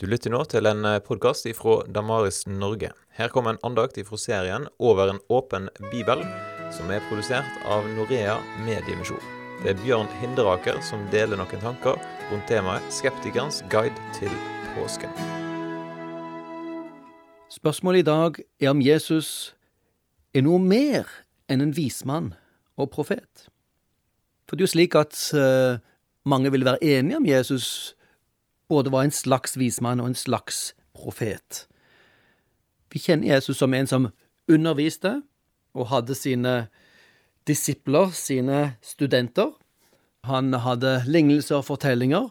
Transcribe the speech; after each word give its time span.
Du 0.00 0.06
lytter 0.08 0.32
nå 0.32 0.38
til 0.48 0.64
en 0.64 0.86
podkast 1.04 1.44
ifra 1.44 1.82
Damaris 1.92 2.46
Norge. 2.48 2.88
Her 3.18 3.28
kommer 3.28 3.52
en 3.52 3.58
andakt 3.68 3.98
ifra 4.00 4.16
serien 4.16 4.62
Over 4.80 5.10
en 5.12 5.18
åpen 5.28 5.66
bibel, 5.90 6.22
som 6.72 6.88
er 6.88 7.04
produsert 7.10 7.66
av 7.68 7.84
Norea 7.98 8.38
Mediemisjon. 8.64 9.20
Det 9.60 9.74
er 9.74 9.82
Bjørn 9.82 10.08
Hinderaker 10.22 10.80
som 10.80 11.04
deler 11.12 11.36
noen 11.36 11.60
tanker 11.60 12.00
rundt 12.30 12.48
temaet 12.48 12.88
'Skeptikerens 12.88 13.60
guide 13.68 13.92
til 14.16 14.32
påsken'. 14.72 15.12
Spørsmålet 17.52 18.00
i 18.00 18.08
dag 18.08 18.40
er 18.56 18.70
om 18.72 18.80
Jesus 18.80 19.54
er 20.32 20.48
noe 20.48 20.64
mer 20.64 21.04
enn 21.44 21.60
en 21.60 21.76
vismann 21.76 22.32
og 22.80 22.88
profet. 22.88 23.52
For 24.48 24.56
det 24.56 24.64
er 24.64 24.68
jo 24.70 24.76
slik 24.78 24.96
at 24.96 25.12
uh, 25.36 25.76
mange 26.24 26.48
vil 26.48 26.64
være 26.64 26.80
enige 26.80 27.20
om 27.20 27.26
Jesus 27.26 27.96
både 28.70 28.92
var 28.94 29.04
en 29.04 29.14
slags 29.14 29.58
vismann 29.58 30.00
og 30.00 30.12
en 30.12 30.18
slags 30.18 30.70
profet. 30.94 31.66
Vi 32.90 33.02
kjenner 33.02 33.34
Jesus 33.34 33.58
som 33.58 33.74
en 33.74 33.88
som 33.90 34.10
underviste 34.50 35.20
og 35.74 35.90
hadde 35.90 36.14
sine 36.18 36.54
disipler, 37.46 38.10
sine 38.14 38.76
studenter. 38.82 39.52
Han 40.26 40.54
hadde 40.54 41.00
lignelser 41.06 41.60
og 41.60 41.68
fortellinger. 41.70 42.28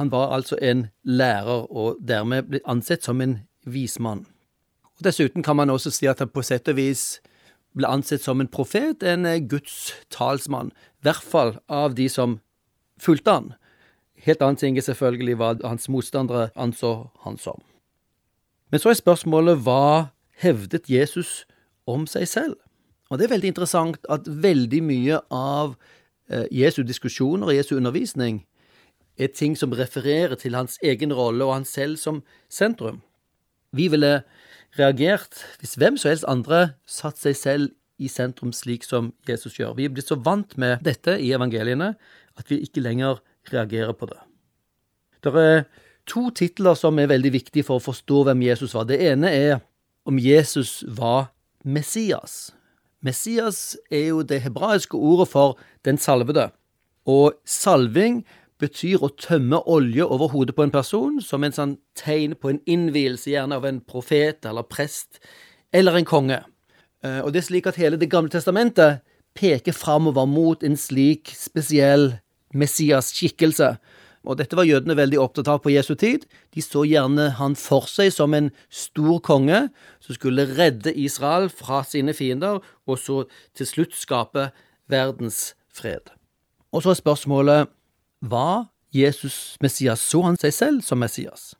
Han 0.00 0.12
var 0.12 0.32
altså 0.34 0.58
en 0.62 0.86
lærer, 1.04 1.66
og 1.72 1.98
dermed 2.00 2.48
ble 2.48 2.60
ansett 2.64 3.04
som 3.04 3.20
en 3.20 3.40
vismann. 3.64 4.24
Og 4.98 5.04
Dessuten 5.04 5.42
kan 5.42 5.56
man 5.56 5.70
også 5.70 5.92
si 5.92 6.08
at 6.08 6.20
han 6.20 6.30
på 6.32 6.44
sett 6.46 6.68
og 6.68 6.78
vis 6.78 7.20
ble 7.76 7.88
ansett 7.88 8.22
som 8.24 8.40
en 8.40 8.50
profet, 8.50 9.02
en 9.02 9.26
Guds 9.48 9.92
talsmann, 10.10 10.72
i 11.00 11.08
hvert 11.08 11.24
fall 11.24 11.56
av 11.68 11.94
de 11.94 12.08
som 12.08 12.38
fulgte 13.00 13.36
han. 13.36 13.52
Helt 14.24 14.42
annen 14.42 14.58
ting 14.60 14.76
er 14.78 14.84
selvfølgelig 14.84 15.36
hva 15.40 15.54
hans 15.64 15.88
motstandere 15.88 16.50
anså 16.56 17.10
han 17.24 17.38
som. 17.40 17.60
Men 18.70 18.82
så 18.82 18.92
er 18.92 18.98
spørsmålet 19.00 19.62
hva 19.64 20.10
hevdet 20.42 20.90
Jesus 20.90 21.44
om 21.88 22.06
seg 22.06 22.28
selv? 22.28 22.58
Og 23.10 23.18
det 23.18 23.26
er 23.26 23.34
veldig 23.34 23.50
interessant 23.50 24.06
at 24.12 24.28
veldig 24.28 24.82
mye 24.86 25.18
av 25.34 25.74
eh, 26.30 26.46
Jesu 26.54 26.82
diskusjoner 26.86 27.50
og 27.50 27.56
Jesu 27.56 27.74
undervisning 27.76 28.44
er 29.18 29.32
ting 29.34 29.56
som 29.58 29.74
refererer 29.74 30.36
til 30.38 30.54
hans 30.54 30.78
egen 30.82 31.12
rolle 31.12 31.44
og 31.44 31.56
han 31.56 31.66
selv 31.66 31.98
som 32.00 32.22
sentrum. 32.48 33.02
Vi 33.72 33.88
ville 33.90 34.22
reagert 34.78 35.42
hvis 35.58 35.74
hvem 35.80 35.98
som 35.98 36.12
helst 36.12 36.28
andre 36.28 36.76
satt 36.86 37.18
seg 37.18 37.36
selv 37.36 37.70
i 38.00 38.08
sentrum 38.08 38.52
slik 38.56 38.86
som 38.86 39.10
Jesus 39.28 39.58
gjør. 39.58 39.74
Vi 39.76 39.84
er 39.84 39.92
blitt 39.92 40.08
så 40.08 40.16
vant 40.16 40.56
med 40.58 40.80
dette 40.86 41.18
i 41.20 41.34
evangeliene 41.36 41.94
at 42.38 42.48
vi 42.48 42.62
ikke 42.64 42.84
lenger 42.84 43.18
reagerer 43.52 43.92
på 43.96 44.06
det. 44.10 44.20
Det 45.24 45.32
er 45.36 45.64
to 46.08 46.30
titler 46.34 46.74
som 46.78 46.98
er 46.98 47.10
veldig 47.10 47.32
viktige 47.32 47.66
for 47.66 47.80
å 47.80 47.84
forstå 47.84 48.24
hvem 48.28 48.46
Jesus 48.48 48.74
var. 48.76 48.88
Det 48.88 49.00
ene 49.10 49.30
er 49.30 49.60
om 50.08 50.18
Jesus 50.18 50.80
var 50.88 51.30
Messias. 51.64 52.52
Messias 53.00 53.76
er 53.90 54.10
jo 54.10 54.22
det 54.22 54.42
hebraiske 54.44 54.96
ordet 54.96 55.28
for 55.28 55.58
den 55.84 55.98
salvede. 55.98 56.50
Og 57.08 57.36
salving 57.48 58.24
betyr 58.60 59.00
å 59.00 59.12
tømme 59.16 59.62
olje 59.70 60.04
over 60.04 60.32
hodet 60.34 60.54
på 60.56 60.66
en 60.66 60.74
person 60.74 61.20
som 61.24 61.44
en 61.44 61.54
sånn 61.54 61.76
tegn 61.96 62.36
på 62.36 62.52
en 62.52 62.60
innvielse, 62.68 63.30
gjerne 63.32 63.56
av 63.56 63.64
en 63.68 63.80
profet 63.80 64.44
eller 64.48 64.68
prest 64.68 65.20
eller 65.72 65.96
en 65.96 66.08
konge. 66.08 66.42
Eh, 67.04 67.20
og 67.24 67.32
det 67.32 67.40
er 67.40 67.48
slik 67.48 67.70
at 67.70 67.80
hele 67.80 67.96
Det 67.96 68.10
gamle 68.10 68.32
testamentet 68.32 69.00
peker 69.34 69.72
framover 69.72 70.26
mot 70.28 70.64
en 70.66 70.76
slik 70.76 71.32
spesiell 71.32 72.18
Messias-skikkelse. 72.54 73.74
Og 74.28 74.36
dette 74.36 74.56
var 74.56 74.68
jødene 74.68 74.96
veldig 74.98 75.20
opptatt 75.22 75.48
av 75.48 75.62
på 75.64 75.72
Jesu 75.72 75.94
tid. 75.96 76.26
De 76.52 76.60
så 76.64 76.82
gjerne 76.84 77.30
han 77.38 77.54
for 77.56 77.88
seg 77.88 78.12
som 78.12 78.34
en 78.36 78.50
stor 78.68 79.20
konge 79.24 79.62
som 80.04 80.16
skulle 80.16 80.48
redde 80.58 80.92
Israel 80.92 81.48
fra 81.48 81.80
sine 81.88 82.12
fiender, 82.16 82.60
og 82.84 83.00
så 83.00 83.22
til 83.56 83.68
slutt 83.68 83.96
skape 83.96 84.50
verdens 84.90 85.54
fred. 85.72 86.12
Og 86.72 86.84
så 86.84 86.92
er 86.92 87.00
spørsmålet 87.00 87.72
var 88.20 88.68
Jesus 88.92 89.56
Messias? 89.62 90.02
Så 90.04 90.20
han 90.26 90.36
seg 90.36 90.52
selv 90.52 90.84
som 90.84 91.00
Messias? 91.00 91.54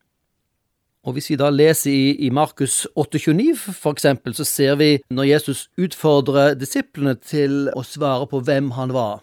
Og 1.00 1.14
Hvis 1.16 1.30
vi 1.30 1.36
da 1.40 1.48
leser 1.48 1.90
i, 1.90 2.26
i 2.26 2.28
Markus 2.30 2.86
8,29 2.92 3.54
for 3.56 3.96
eksempel, 3.96 4.34
så 4.36 4.44
ser 4.44 4.76
vi 4.76 4.98
når 5.08 5.30
Jesus 5.30 5.70
utfordrer 5.80 6.58
disiplene 6.60 7.14
til 7.16 7.70
å 7.72 7.80
svare 7.80 8.26
på 8.28 8.42
hvem 8.44 8.74
han 8.76 8.92
var, 8.92 9.22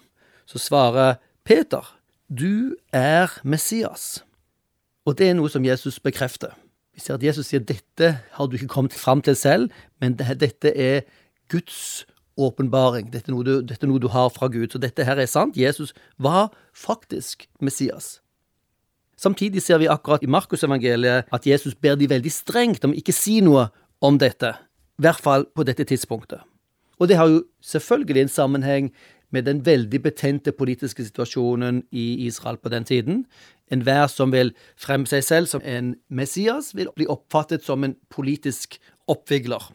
så 0.49 0.57
svarer 0.57 1.19
Peter, 1.47 1.97
du 2.27 2.75
er 2.91 3.39
Messias. 3.43 4.25
Og 5.07 5.15
det 5.15 5.29
er 5.29 5.35
noe 5.37 5.47
som 5.47 5.63
Jesus 5.63 5.95
bekrefter. 6.03 6.51
Vi 6.91 6.99
ser 6.99 7.15
at 7.15 7.23
Jesus 7.23 7.47
sier 7.47 7.61
dette 7.63 8.09
har 8.35 8.49
du 8.49 8.57
ikke 8.57 8.67
kommet 8.73 8.91
fram 8.91 9.21
til 9.23 9.37
selv, 9.39 9.69
men 10.03 10.17
dette 10.19 10.73
er 10.75 11.05
Guds 11.47 12.03
åpenbaring. 12.35 13.13
Dette, 13.13 13.31
dette, 13.63 13.79
er 13.79 13.87
noe 13.87 14.03
du 14.03 14.09
har 14.11 14.27
fra 14.35 14.51
Gud. 14.51 14.73
Så 14.73 14.81
dette 14.83 15.07
her 15.07 15.15
er 15.15 15.31
sant. 15.31 15.55
Jesus 15.55 15.95
var 16.19 16.51
faktisk 16.75 17.47
Messias. 17.63 18.17
Samtidig 19.15 19.63
ser 19.63 19.79
vi 19.79 19.87
akkurat 19.87 20.27
i 20.27 20.27
Markusevangeliet 20.27 21.31
at 21.31 21.47
Jesus 21.47 21.79
ber 21.79 21.95
de 21.95 22.11
veldig 22.11 22.31
strengt 22.31 22.83
om 22.83 22.91
ikke 22.91 23.15
si 23.15 23.39
noe 23.39 23.69
om 24.03 24.19
dette. 24.19 24.51
I 24.99 25.07
hvert 25.07 25.23
fall 25.23 25.47
på 25.55 25.63
dette 25.63 25.87
tidspunktet. 25.87 26.43
Og 26.99 27.07
det 27.07 27.15
har 27.15 27.29
jo 27.31 27.43
selvfølgelig 27.61 28.21
en 28.21 28.35
sammenheng 28.35 28.91
med 29.31 29.43
den 29.43 29.65
veldig 29.65 30.01
betente 30.03 30.51
politiske 30.51 31.03
situasjonen 31.03 31.83
i 31.91 32.25
Israel 32.27 32.57
på 32.57 32.69
den 32.69 32.83
tiden. 32.83 33.25
Enhver 33.71 34.07
som 34.07 34.31
vil 34.31 34.53
fremme 34.79 35.07
seg 35.07 35.23
selv 35.23 35.47
som 35.51 35.61
en 35.65 35.95
Messias, 36.09 36.75
vil 36.75 36.87
bli 36.95 37.07
oppfattet 37.07 37.63
som 37.63 37.83
en 37.83 37.95
politisk 38.09 38.79
oppvigler. 39.07 39.73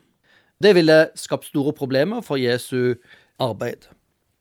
Det 0.62 0.74
ville 0.74 1.08
skapt 1.14 1.50
store 1.50 1.72
problemer 1.72 2.20
for 2.20 2.36
Jesu 2.36 2.94
arbeid. 3.38 3.88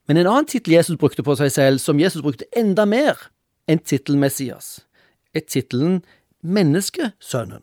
Men 0.07 0.17
en 0.17 0.27
annen 0.27 0.45
tittel 0.45 0.73
Jesus 0.73 0.97
brukte 0.97 1.23
på 1.23 1.35
seg 1.39 1.51
selv, 1.51 1.79
som 1.79 1.99
Jesus 1.99 2.21
brukte 2.21 2.47
enda 2.57 2.85
mer 2.85 3.19
enn 3.69 3.79
tittelen 3.79 4.21
Messias, 4.21 4.81
er 5.35 5.45
tittelen 5.47 6.01
Menneskesønnen. 6.41 7.61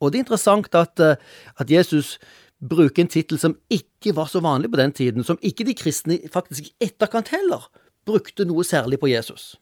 Og 0.00 0.12
det 0.12 0.18
er 0.18 0.24
interessant 0.24 0.74
at, 0.74 1.00
eh, 1.00 1.16
at 1.58 1.70
Jesus 1.70 2.18
bruke 2.58 3.02
en 3.02 3.10
tittel 3.10 3.38
som 3.38 3.56
ikke 3.70 4.14
var 4.16 4.26
så 4.26 4.40
vanlig 4.42 4.70
på 4.72 4.80
den 4.80 4.92
tiden, 4.92 5.24
som 5.24 5.38
ikke 5.42 5.64
de 5.64 5.76
kristne 5.78 6.18
faktisk 6.32 6.66
i 6.66 6.88
etterkant 6.88 7.30
heller 7.34 7.68
brukte 8.08 8.46
noe 8.48 8.64
særlig 8.64 8.98
på 9.00 9.10
Jesus. 9.10 9.56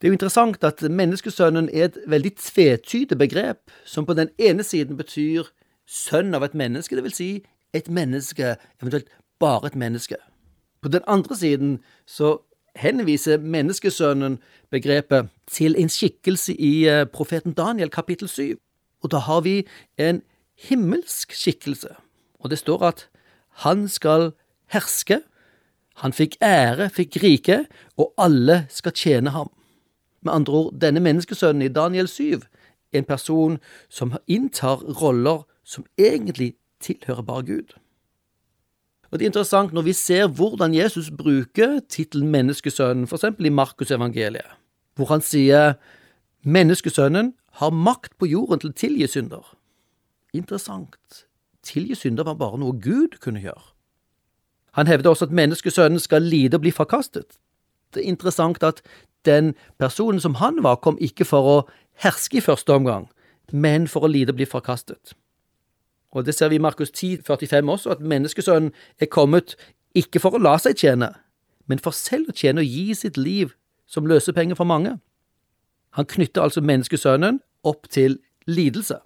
Det 0.00 0.08
er 0.08 0.10
jo 0.10 0.18
interessant 0.18 0.64
at 0.66 0.82
menneskesønnen 0.82 1.68
er 1.70 1.84
et 1.84 1.98
veldig 2.10 2.34
tvetydig 2.36 3.18
begrep, 3.18 3.70
som 3.84 4.06
på 4.06 4.16
den 4.18 4.32
ene 4.38 4.64
siden 4.66 4.98
betyr 4.98 5.52
sønn 5.86 6.34
av 6.34 6.42
et 6.42 6.56
menneske, 6.58 6.96
det 6.96 7.04
vil 7.04 7.14
si 7.14 7.30
et 7.72 7.88
menneske, 7.88 8.56
eventuelt 8.82 9.12
bare 9.40 9.70
et 9.70 9.76
menneske. 9.78 10.18
På 10.82 10.90
den 10.90 11.06
andre 11.06 11.36
siden 11.36 11.78
så 12.06 12.40
henviser 12.76 13.38
menneskesønnen 13.38 14.38
begrepet 14.70 15.28
til 15.46 15.76
en 15.78 15.88
skikkelse 15.88 16.54
i 16.56 16.88
eh, 16.88 17.06
profeten 17.06 17.52
Daniel 17.52 17.90
kapittel 17.90 18.28
7. 18.28 18.58
Og 19.02 19.10
da 19.10 19.22
har 19.22 19.40
vi 19.40 19.62
en 19.98 20.22
himmelsk 20.68 21.34
skikkelse, 21.36 21.94
og 22.42 22.50
det 22.50 22.58
står 22.58 22.84
at 22.88 23.08
han 23.64 23.86
skal 23.88 24.32
herske, 24.72 25.20
han 26.00 26.14
fikk 26.16 26.38
ære, 26.42 26.88
fikk 26.90 27.18
rike, 27.22 27.58
og 28.00 28.14
alle 28.18 28.64
skal 28.72 28.94
tjene 28.96 29.30
ham. 29.30 29.50
Med 30.22 30.32
andre 30.32 30.52
ord, 30.52 30.74
denne 30.80 31.02
menneskesønnen 31.02 31.62
i 31.66 31.72
Daniel 31.72 32.08
7 32.08 32.40
er 32.40 32.98
en 32.98 33.08
person 33.08 33.58
som 33.90 34.14
inntar 34.26 34.82
roller 35.02 35.44
som 35.64 35.84
egentlig 35.98 36.54
tilhører 36.80 37.22
bare 37.22 37.42
Gud. 37.42 37.74
Og 39.10 39.18
Det 39.18 39.26
er 39.26 39.28
interessant 39.28 39.72
når 39.72 39.82
vi 39.82 39.92
ser 39.92 40.26
hvordan 40.26 40.74
Jesus 40.74 41.10
bruker 41.10 41.80
tittelen 41.88 42.30
menneskesønnen, 42.32 43.04
f.eks. 43.04 43.24
i 43.38 43.48
Markusevangeliet, 43.48 44.56
hvor 44.96 45.12
han 45.12 45.20
sier 45.20 45.74
menneskesønnen 46.42 47.34
har 47.60 47.70
makt 47.70 48.16
på 48.18 48.26
jorden 48.26 48.62
til 48.62 48.72
å 48.72 48.76
tilgi 48.76 49.06
synder. 49.06 49.44
Interessant. 50.32 51.26
Tilgi 51.62 51.94
synder 51.94 52.24
var 52.24 52.34
bare 52.34 52.58
noe 52.58 52.74
Gud 52.82 53.18
kunne 53.22 53.40
gjøre. 53.40 53.62
Han 54.72 54.86
hevder 54.86 55.10
også 55.10 55.28
at 55.28 55.36
menneskesønnen 55.36 56.00
skal 56.00 56.22
lide 56.22 56.56
og 56.56 56.60
bli 56.64 56.70
forkastet. 56.70 57.38
Det 57.94 58.02
er 58.02 58.08
interessant 58.08 58.62
at 58.62 58.82
den 59.24 59.54
personen 59.78 60.20
som 60.20 60.34
han 60.34 60.62
var, 60.62 60.80
kom 60.80 60.96
ikke 61.00 61.24
for 61.28 61.48
å 61.48 61.56
herske 62.02 62.40
i 62.40 62.44
første 62.44 62.72
omgang, 62.72 63.08
men 63.52 63.86
for 63.88 64.06
å 64.06 64.10
lide 64.10 64.32
og 64.32 64.40
bli 64.40 64.48
forkastet. 64.48 65.12
Og 66.12 66.26
det 66.26 66.34
ser 66.34 66.48
vi 66.48 66.56
i 66.56 66.62
Markus 66.62 66.90
10, 66.90 67.22
45 67.26 67.68
også, 67.68 67.90
at 67.90 68.00
menneskesønnen 68.00 68.72
er 69.00 69.06
kommet 69.12 69.56
ikke 69.94 70.20
for 70.20 70.34
å 70.34 70.40
la 70.40 70.56
seg 70.58 70.80
tjene, 70.80 71.12
men 71.68 71.78
for 71.78 71.94
selv 71.96 72.32
å 72.32 72.36
tjene 72.36 72.64
og 72.64 72.66
gi 72.66 72.94
sitt 72.96 73.16
liv 73.20 73.52
som 73.86 74.08
løsepenger 74.08 74.56
for 74.56 74.64
mange. 74.64 74.96
Han 75.92 76.08
knytter 76.08 76.42
altså 76.42 76.64
menneskesønnen 76.64 77.40
opp 77.68 77.88
til 77.92 78.18
lidelse 78.48 78.98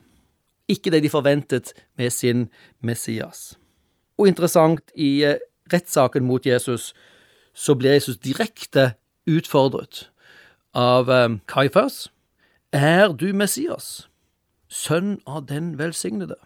ikke 0.69 0.91
det 0.91 1.03
de 1.03 1.11
forventet 1.11 1.73
med 1.97 2.11
sin 2.11 2.49
Messias. 2.81 3.59
Og 4.19 4.29
interessant, 4.29 4.83
i 4.95 5.25
eh, 5.25 5.39
rettssaken 5.73 6.25
mot 6.25 6.47
Jesus 6.47 6.95
så 7.55 7.75
blir 7.75 7.97
Jesus 7.97 8.19
direkte 8.21 8.93
utfordret 9.27 10.11
av 10.75 11.09
um, 11.09 11.41
Kaifas, 11.49 12.11
Er 12.73 13.13
du 13.13 13.33
Messias, 13.33 14.09
sønn 14.69 15.21
av 15.27 15.47
den 15.49 15.79
velsignede? 15.79 16.37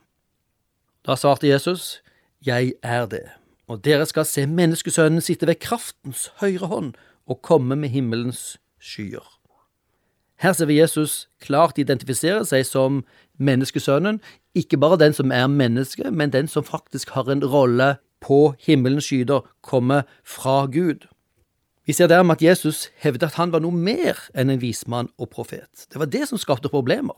Da 1.06 1.17
svarte 1.17 1.49
Jesus, 1.49 2.02
Jeg 2.46 2.75
er 2.82 3.06
det, 3.06 3.26
og 3.67 3.84
dere 3.84 4.06
skal 4.06 4.25
se 4.25 4.46
menneskesønnen 4.46 5.20
sitte 5.20 5.46
ved 5.46 5.58
kraftens 5.61 6.31
høyre 6.40 6.70
hånd 6.70 6.94
og 7.26 7.43
komme 7.43 7.76
med 7.76 7.88
himmelens 7.88 8.58
skyer. 8.78 9.40
Her 10.41 10.53
ser 10.53 10.67
vi 10.71 10.79
Jesus 10.79 11.29
klart 11.41 11.79
identifisere 11.79 12.45
seg 12.49 12.65
som 12.65 13.03
menneskesønnen, 13.37 14.23
ikke 14.57 14.79
bare 14.81 14.99
den 15.01 15.13
som 15.13 15.33
er 15.33 15.47
menneske, 15.53 16.11
men 16.11 16.33
den 16.33 16.49
som 16.49 16.65
faktisk 16.65 17.13
har 17.13 17.29
en 17.29 17.45
rolle 17.45 17.97
på 18.25 18.55
himmelens 18.61 19.05
skyder, 19.11 19.45
komme 19.61 20.03
fra 20.25 20.65
Gud. 20.67 21.05
Vi 21.87 21.93
ser 21.93 22.07
dermed 22.07 22.39
at 22.39 22.43
Jesus 22.43 22.89
hevder 22.97 23.27
at 23.27 23.37
han 23.37 23.53
var 23.53 23.61
noe 23.61 23.75
mer 23.75 24.17
enn 24.37 24.53
en 24.53 24.61
vismann 24.63 25.11
og 25.19 25.29
profet. 25.33 25.89
Det 25.93 26.01
var 26.01 26.09
det 26.09 26.29
som 26.29 26.41
skapte 26.41 26.73
problemer. 26.73 27.17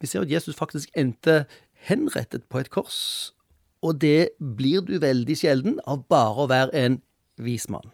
Vi 0.00 0.06
ser 0.06 0.24
at 0.24 0.32
Jesus 0.32 0.56
faktisk 0.56 0.88
endte 0.96 1.44
henrettet 1.88 2.44
på 2.48 2.60
et 2.62 2.70
kors, 2.70 3.34
og 3.82 4.00
det 4.00 4.30
blir 4.38 4.80
du 4.80 4.96
veldig 5.02 5.36
sjelden 5.36 5.78
av 5.86 6.06
bare 6.08 6.44
å 6.44 6.50
være 6.50 6.74
en 6.86 7.00
vismann. 7.36 7.92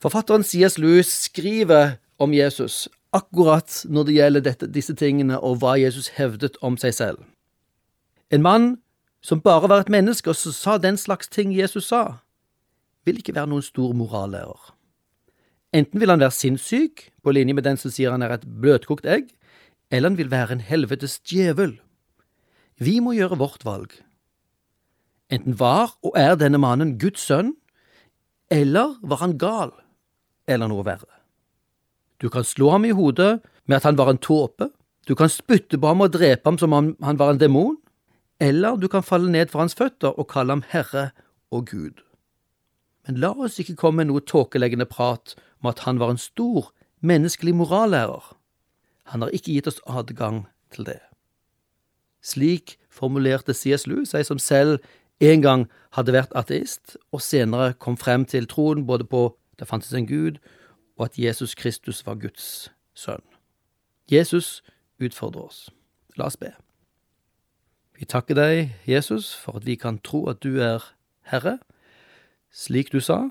Forfatteren 0.00 0.44
C.S. 0.44 0.78
Lewis 0.80 1.10
skriver 1.28 1.96
om 2.20 2.34
Jesus 2.36 2.86
akkurat 3.16 3.82
når 3.90 4.06
det 4.06 4.14
gjelder 4.14 4.44
dette, 4.44 4.68
disse 4.70 4.94
tingene 4.94 5.38
og 5.40 5.60
hva 5.62 5.74
Jesus 5.80 6.12
hevdet 6.18 6.58
om 6.62 6.76
seg 6.78 6.94
selv. 6.94 7.24
En 8.30 8.44
mann 8.44 8.68
som 9.24 9.42
bare 9.42 9.68
var 9.68 9.84
et 9.84 9.92
menneske 9.92 10.30
og 10.30 10.38
som 10.38 10.54
sa 10.54 10.76
den 10.78 10.98
slags 11.00 11.28
ting 11.28 11.52
Jesus 11.56 11.90
sa, 11.90 12.20
vil 13.04 13.18
ikke 13.18 13.34
være 13.34 13.50
noen 13.50 13.64
stor 13.64 13.94
morallærer. 13.96 14.74
Enten 15.76 16.02
vil 16.02 16.10
han 16.10 16.22
være 16.22 16.34
sinnssyk, 16.34 17.10
på 17.22 17.32
linje 17.34 17.54
med 17.54 17.64
den 17.66 17.78
som 17.78 17.92
sier 17.94 18.10
han 18.10 18.24
er 18.26 18.34
et 18.34 18.46
bløtkokt 18.46 19.06
egg, 19.06 19.30
eller 19.90 20.10
han 20.10 20.18
vil 20.18 20.30
være 20.30 20.56
en 20.56 20.64
helvetes 20.64 21.18
djevel. 21.26 21.76
Vi 22.80 22.98
må 23.02 23.14
gjøre 23.14 23.38
vårt 23.38 23.64
valg. 23.66 23.92
Enten 25.30 25.54
var 25.60 25.94
og 26.02 26.16
er 26.18 26.34
denne 26.38 26.58
mannen 26.58 26.96
Guds 26.98 27.22
sønn, 27.28 27.54
eller 28.50 28.96
var 29.02 29.22
han 29.22 29.38
gal, 29.38 29.70
eller 30.50 30.70
noe 30.70 30.86
verre. 30.86 31.19
Du 32.20 32.28
kan 32.28 32.44
slå 32.44 32.70
ham 32.70 32.84
i 32.84 32.92
hodet 32.96 33.40
med 33.66 33.80
at 33.80 33.88
han 33.88 33.98
var 33.98 34.10
en 34.12 34.20
tåpe, 34.20 34.70
du 35.08 35.14
kan 35.16 35.32
spytte 35.32 35.78
på 35.80 35.88
ham 35.88 36.04
og 36.04 36.12
drepe 36.12 36.46
ham 36.46 36.58
som 36.60 36.74
om 36.76 36.92
han 37.02 37.18
var 37.18 37.32
en 37.32 37.40
demon, 37.40 37.78
eller 38.40 38.76
du 38.76 38.88
kan 38.88 39.02
falle 39.02 39.30
ned 39.32 39.50
for 39.50 39.64
hans 39.64 39.74
føtter 39.74 40.12
og 40.12 40.28
kalle 40.28 40.54
ham 40.54 40.64
Herre 40.68 41.10
og 41.50 41.66
Gud. 41.72 42.04
Men 43.08 43.20
la 43.20 43.32
oss 43.32 43.58
ikke 43.60 43.78
komme 43.80 44.02
med 44.02 44.10
noe 44.10 44.24
tåkeleggende 44.24 44.86
prat 44.88 45.34
om 45.60 45.70
at 45.72 45.84
han 45.86 46.00
var 46.00 46.12
en 46.12 46.20
stor, 46.20 46.70
menneskelig 47.00 47.54
morallærer. 47.56 48.36
Han 49.12 49.24
har 49.24 49.32
ikke 49.32 49.56
gitt 49.56 49.70
oss 49.70 49.80
adgang 49.88 50.44
til 50.70 50.84
det. 50.86 51.00
Slik 52.20 52.76
formulerte 52.92 53.56
C.S. 53.56 53.86
Lewis 53.88 54.12
seg 54.12 54.26
som 54.28 54.38
selv 54.38 54.78
en 55.20 55.42
gang 55.44 55.66
hadde 55.96 56.12
vært 56.14 56.34
ateist, 56.36 56.96
og 57.12 57.24
senere 57.24 57.72
kom 57.80 57.96
frem 58.00 58.26
til 58.28 58.48
troen 58.48 58.84
både 58.88 59.08
på 59.08 59.30
det 59.60 59.68
fantes 59.68 59.92
en 59.96 60.08
Gud, 60.08 60.38
og 61.00 61.04
at 61.08 61.18
Jesus 61.18 61.54
Kristus 61.54 62.06
var 62.06 62.14
Guds 62.20 62.68
sønn. 62.94 63.22
Jesus 64.12 64.60
utfordrer 65.00 65.46
oss. 65.48 65.70
La 66.16 66.26
oss 66.28 66.36
be. 66.36 66.52
Vi 67.96 68.04
takker 68.04 68.36
deg, 68.36 68.74
Jesus, 68.88 69.32
for 69.36 69.56
at 69.56 69.64
vi 69.64 69.78
kan 69.80 69.98
tro 70.04 70.26
at 70.28 70.42
du 70.44 70.60
er 70.60 70.84
Herre, 71.32 71.56
slik 72.52 72.92
du 72.92 73.00
sa, 73.00 73.30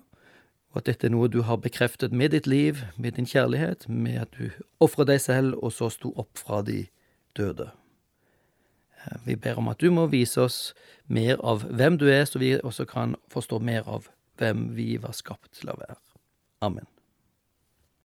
og 0.73 0.81
at 0.81 0.89
dette 0.89 1.09
er 1.09 1.13
noe 1.13 1.29
du 1.29 1.43
har 1.45 1.61
bekreftet 1.61 2.13
med 2.13 2.33
ditt 2.33 2.49
liv, 2.49 2.81
med 2.97 3.17
din 3.17 3.29
kjærlighet, 3.29 3.85
med 3.89 4.17
at 4.25 4.33
du 4.37 4.49
ofret 4.81 5.09
deg 5.09 5.21
selv 5.21 5.57
og 5.61 5.73
så 5.73 5.93
sto 5.93 6.13
opp 6.17 6.41
fra 6.41 6.63
de 6.65 6.87
døde. 7.37 7.69
Eh, 9.05 9.17
vi 9.25 9.35
ber 9.35 9.61
om 9.61 9.69
at 9.69 9.81
du 9.81 9.91
må 9.93 10.07
vise 10.09 10.41
oss 10.41 10.61
mer 11.05 11.37
av 11.45 11.65
hvem 11.69 12.01
du 12.01 12.09
er, 12.09 12.25
så 12.25 12.41
vi 12.41 12.55
også 12.57 12.89
kan 12.89 13.17
forstå 13.29 13.61
mer 13.61 13.85
av 13.85 14.09
hvem 14.41 14.71
vi 14.77 14.95
var 15.01 15.13
skapt 15.13 15.51
til 15.61 15.69
å 15.69 15.77
være. 15.77 16.01
Amen. 16.65 16.89